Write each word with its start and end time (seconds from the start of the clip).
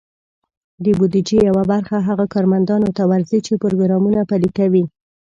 د 0.83 0.85
بودیجې 0.99 1.37
یوه 1.49 1.63
برخه 1.71 1.97
هغه 2.07 2.25
کارمندانو 2.33 2.89
ته 2.97 3.03
ورځي، 3.11 3.39
چې 3.45 3.53
پروګرامونه 3.63 4.19
پلي 4.29 4.49
کوي. 4.57 4.83